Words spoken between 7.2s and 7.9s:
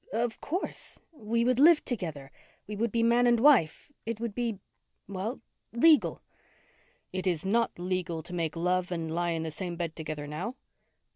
is not